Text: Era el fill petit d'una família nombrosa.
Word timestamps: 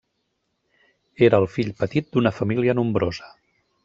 Era 1.27 1.41
el 1.41 1.45
fill 1.57 1.69
petit 1.81 2.09
d'una 2.15 2.31
família 2.39 2.77
nombrosa. 2.81 3.29